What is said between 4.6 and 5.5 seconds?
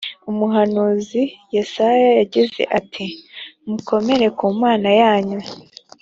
mana yanyu